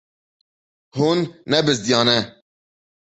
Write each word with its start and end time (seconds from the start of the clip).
Hûn 0.97 1.19
nebizdiyane. 1.51 2.19